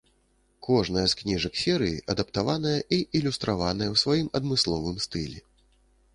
[0.67, 5.39] Кожная з кніжак серыі адаптаваная і ілюстраваная ў сваім адмысловым стылі.